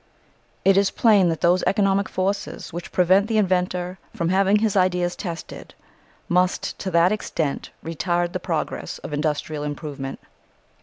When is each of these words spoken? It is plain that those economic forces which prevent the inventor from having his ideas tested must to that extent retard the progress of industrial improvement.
It 0.65 0.77
is 0.77 0.89
plain 0.89 1.29
that 1.29 1.41
those 1.41 1.61
economic 1.67 2.09
forces 2.09 2.73
which 2.73 2.91
prevent 2.91 3.27
the 3.27 3.37
inventor 3.37 3.99
from 4.15 4.29
having 4.29 4.57
his 4.57 4.75
ideas 4.75 5.15
tested 5.15 5.75
must 6.27 6.79
to 6.79 6.89
that 6.89 7.11
extent 7.11 7.69
retard 7.85 8.31
the 8.33 8.39
progress 8.39 8.97
of 8.97 9.13
industrial 9.13 9.61
improvement. 9.63 10.19